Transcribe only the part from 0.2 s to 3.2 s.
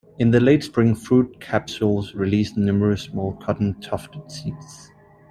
late spring fruit capsules release numerous